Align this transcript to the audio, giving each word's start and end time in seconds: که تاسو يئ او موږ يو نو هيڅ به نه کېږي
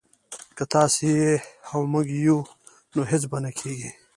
که 0.55 0.63
تاسو 0.73 1.01
يئ 1.19 1.33
او 1.69 1.79
موږ 1.91 2.07
يو 2.25 2.39
نو 2.95 3.01
هيڅ 3.11 3.23
به 3.31 3.37
نه 3.43 3.51
کېږي 3.59 3.89